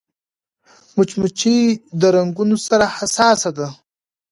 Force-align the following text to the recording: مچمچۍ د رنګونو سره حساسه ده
مچمچۍ 0.95 1.59
د 1.99 2.01
رنګونو 2.15 2.57
سره 2.67 2.85
حساسه 2.97 3.49
ده 3.57 3.67